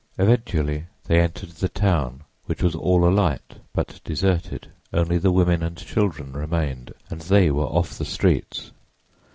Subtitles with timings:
[0.17, 5.77] Eventually they entered the town, which was all alight, but deserted; only the women and
[5.77, 8.71] children remained, and they were off the streets.